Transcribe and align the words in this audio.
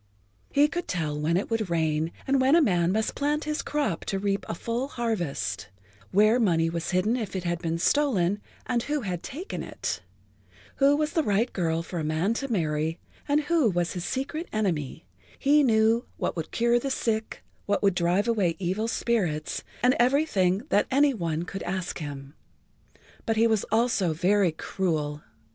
He 0.51 0.67
could 0.67 0.87
tell 0.87 1.19
when 1.21 1.37
it 1.37 1.51
would 1.51 1.69
rain 1.69 2.11
and 2.25 2.41
when 2.41 2.55
a 2.55 2.59
man 2.63 2.91
must 2.91 3.13
plant 3.13 3.43
his 3.43 3.61
crop 3.61 4.03
to 4.05 4.17
reap 4.17 4.47
a 4.49 4.55
full 4.55 4.87
harvest, 4.87 5.69
where 6.09 6.39
money 6.39 6.71
was 6.71 6.89
hidden 6.89 7.15
if 7.15 7.35
it 7.35 7.43
had 7.43 7.59
been 7.61 7.77
stolen 7.77 8.41
and 8.65 8.81
who 8.81 9.01
had 9.01 9.21
taken 9.21 9.61
it, 9.61 10.01
who 10.77 10.95
was 10.97 11.13
the 11.13 11.21
right 11.21 11.53
girl 11.53 11.83
for 11.83 11.99
a 11.99 12.03
man 12.03 12.33
to 12.33 12.51
marry 12.51 12.97
and 13.27 13.41
who 13.41 13.69
was 13.69 13.93
his 13.93 14.03
secret 14.03 14.47
enemy, 14.51 15.05
he 15.37 15.61
knew 15.61 16.07
what 16.17 16.35
would 16.35 16.49
cure 16.49 16.79
the 16.79 16.89
sick, 16.89 17.43
what 17.67 17.83
would 17.83 17.93
drive 17.93 18.27
away 18.27 18.55
evil 18.57 18.87
spirits 18.87 19.63
and 19.83 19.93
everything 19.99 20.63
that 20.69 20.87
any 20.89 21.13
one 21.13 21.43
could 21.43 21.61
ask 21.61 21.99
him. 21.99 22.33
But 23.27 23.37
he 23.37 23.45
was 23.45 23.65
also 23.65 24.13
very 24.13 24.51
cruel. 24.51 25.21